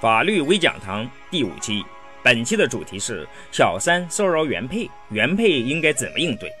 [0.00, 1.82] 法律微讲堂第五期，
[2.22, 6.52] 本期的主题是小三骚扰原配，原配应该怎么应对？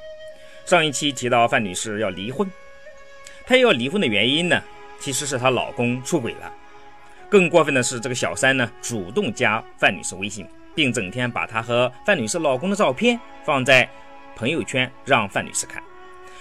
[0.64, 2.50] 上一期提到范女士要离婚，
[3.44, 4.62] 她要离婚的原因呢，
[4.98, 6.50] 其实是她老公出轨了。
[7.28, 13.86] 更过分的是，这个小三呢主动加范女士微信，并整天把她和范女士老公的照片放在
[14.34, 15.82] 朋友圈让范女士看，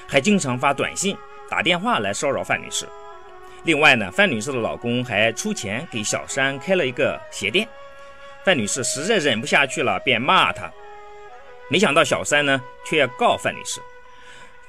[0.07, 1.17] 还经常发短信、
[1.49, 2.87] 打电话来骚扰范女士。
[3.65, 7.67] 另外呢，范女士的老公还出钱给小三开了一个鞋店。
[8.43, 10.71] 范女士实在忍不下去了，便骂他。
[11.67, 13.81] 没想到小三呢，却要告范女士。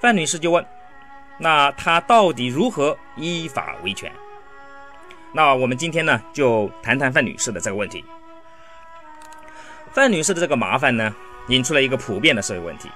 [0.00, 0.64] 范女士就问
[1.38, 4.10] ：“那他到底如何依法维权？”
[5.30, 8.02] 那我们今天呢，就谈谈范女士的这个问题。
[9.92, 11.14] 范女士的这个麻烦呢，
[11.48, 12.90] 引出了一个普遍的社会问题：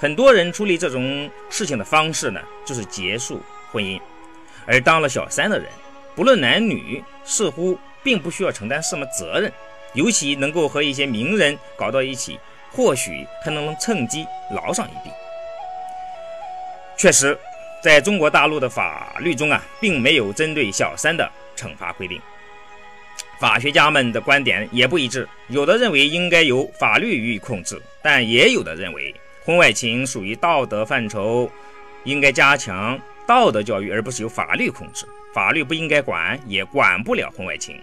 [0.00, 3.40] 很多人处理这种事情的方式呢，就是结束
[3.70, 4.00] 婚姻。
[4.66, 5.68] 而当了小三的人，
[6.14, 9.52] 不论男女，似乎并不需要承担什么责任，
[9.92, 12.38] 尤其能够和一些名人搞到一起，
[12.70, 15.10] 或许还能趁机捞上一笔。
[16.96, 17.36] 确实，
[17.82, 22.20] 在中国大陆的法律中啊，并没有针对小三的惩罚规定。
[23.40, 31.50] 法学家们的观点也不一致，有的认为应该由法律予以控制，但也有的认为婚外情属于道德范畴，
[32.04, 32.98] 应该加强。
[33.26, 35.06] 道德教育，而不是由法律控制。
[35.32, 37.80] 法律不应该管，也管不了婚外情。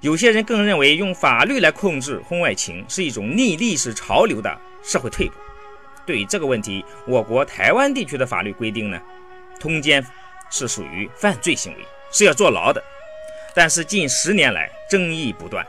[0.00, 5.34] 有些人更认为，用法律来控制婚外情是一种逆历史潮流的社会退步。
[6.04, 9.00] 对于这个问题，我国台湾地区的法律规定呢，
[9.58, 10.04] 通奸
[10.50, 12.82] 是属于犯罪行为，是要坐牢的。
[13.54, 15.66] 但是近十年来争议不断，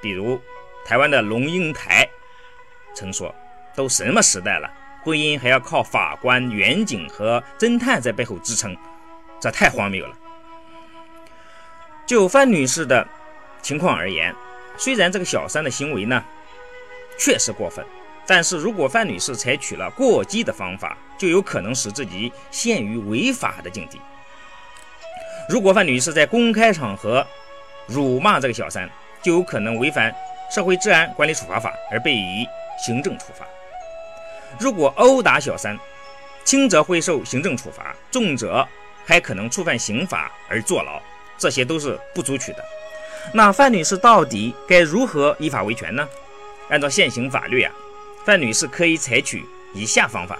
[0.00, 0.40] 比如
[0.84, 2.08] 台湾的龙应台
[2.94, 3.34] 曾说
[3.74, 4.70] ：“都什么时代了？”
[5.02, 8.76] 婚姻还要靠法官、远警和侦探在背后支撑，
[9.40, 10.14] 这太荒谬了。
[12.06, 13.06] 就范女士的
[13.62, 14.34] 情况而言，
[14.76, 16.22] 虽然这个小三的行为呢
[17.18, 17.84] 确实过分，
[18.26, 24.00] 但是如果范女士采取了过激的方法，就有可能使自己陷于违法的境地。
[25.48, 27.26] 如果范女士在公开场合
[27.86, 28.88] 辱骂这个小三，
[29.22, 30.10] 就有可能违反
[30.54, 32.46] 《社会治安管理处罚法》而被以
[32.84, 33.46] 行政处罚。
[34.58, 35.78] 如果殴打小三，
[36.44, 38.66] 轻则会受行政处罚，重则
[39.06, 41.00] 还可能触犯刑法而坐牢，
[41.38, 42.64] 这些都是不足取的。
[43.32, 46.08] 那范女士到底该如何依法维权呢？
[46.68, 47.72] 按照现行法律啊，
[48.24, 49.44] 范女士可以采取
[49.74, 50.38] 以下方法：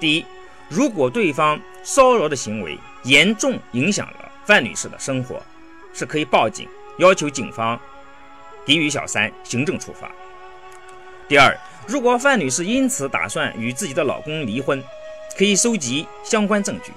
[0.00, 0.26] 第一，
[0.68, 5.42] 如果对方骚扰的行为严重影响了范女士的生活，
[5.94, 6.68] 是可以报警，
[6.98, 7.78] 要求警方
[8.64, 10.10] 给予小三行政处罚。
[11.28, 11.56] 第二，
[11.86, 14.82] 如果范女士因此打算与自己的老公离婚，
[15.36, 16.92] 可以收集相关证据。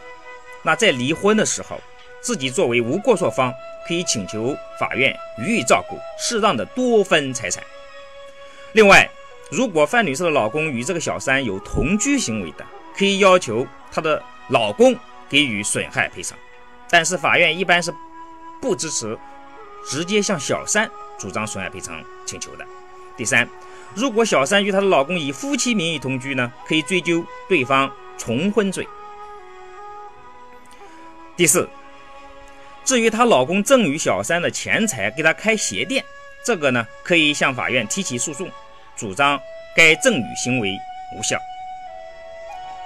[0.64, 1.80] 那在离婚的时候，
[2.22, 3.54] 自己作为无过错方，
[3.88, 7.64] 可以请求法院予以照顾，适当的多分财产。
[8.74, 9.10] 另外，
[9.52, 12.66] 如果范女士的老公与这个小三有同居行为的，
[12.98, 14.96] 可以要求她的老公
[15.30, 16.38] 给予损害赔偿。
[16.90, 17.94] 但是法院一般是
[18.62, 19.18] 不支持
[19.88, 22.66] 直接向小三主张损害赔偿请求的。
[23.18, 23.48] 第三。
[23.94, 28.88] 如果小三与她的老公以夫妻名义同居呢，可以追究对方重婚罪。
[31.38, 31.70] 第四，
[32.84, 36.04] 至于她老公赠与小三的钱财给她开鞋店，
[36.44, 38.50] 这个呢，可以向法院提起诉讼，
[38.98, 39.40] 主张
[39.76, 40.78] 该赠与行为
[41.18, 41.40] 无效。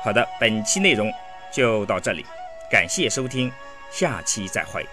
[0.04, 1.12] 好的，本期内容
[1.52, 2.26] 就到这里，
[2.70, 3.52] 感谢收听，
[3.92, 4.88] 下期再会。